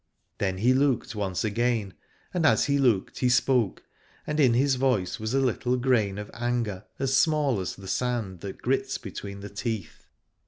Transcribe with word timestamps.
Then 0.39 0.57
he 0.57 0.73
looked 0.73 1.13
once 1.13 1.43
again, 1.43 1.93
and 2.33 2.43
as 2.43 2.65
he 2.65 2.79
looked 2.79 3.19
he 3.19 3.29
spoke, 3.29 3.83
and 4.25 4.39
in 4.39 4.55
his 4.55 4.73
voice 4.73 5.19
was 5.19 5.35
a 5.35 5.39
little 5.39 5.77
grain 5.77 6.17
of 6.17 6.31
anger, 6.33 6.85
as 6.97 7.15
small 7.15 7.59
as 7.59 7.75
the 7.75 7.87
sand 7.87 8.39
that 8.39 8.63
grits 8.63 8.97
between 8.97 9.41
the 9.41 9.49
teeth. 9.51 10.07